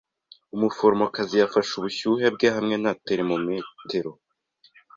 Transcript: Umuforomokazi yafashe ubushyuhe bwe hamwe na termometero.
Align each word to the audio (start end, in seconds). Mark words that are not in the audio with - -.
Umuforomokazi 0.55 1.35
yafashe 1.37 1.71
ubushyuhe 1.75 2.25
bwe 2.35 2.47
hamwe 2.55 2.75
na 2.83 2.91
termometero. 3.05 4.11